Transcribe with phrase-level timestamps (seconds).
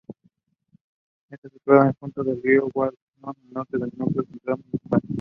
[1.29, 5.01] Está situada en junto al río Guadalhorce, al norte del núcleo central municipal.